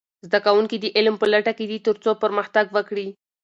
[0.27, 3.07] زده کوونکي د علم په لټه کې دي ترڅو پرمختګ وکړي.